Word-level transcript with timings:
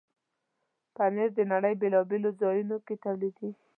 پنېر 0.95 1.29
د 1.35 1.39
نړۍ 1.51 1.73
بیلابیلو 1.81 2.29
ځایونو 2.41 2.77
کې 2.85 2.95
تولیدېږي. 3.03 3.49